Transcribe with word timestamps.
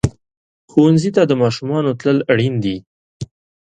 ښوونځي 0.71 1.09
ته 1.15 1.21
د 1.25 1.31
ماشومانو 1.41 1.89
تلل 1.99 2.19
اړین 2.31 2.55
دي. 2.63 2.77